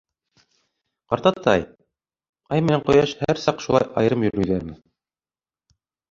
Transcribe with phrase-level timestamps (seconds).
[1.13, 1.65] —Ҡартатай,
[2.55, 4.73] Ай менән Ҡояш һәр саҡ шулай айырым йөрөйҙәрме?